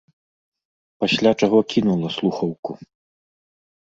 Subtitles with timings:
[1.03, 2.71] Пасля чаго кінула слухаўку.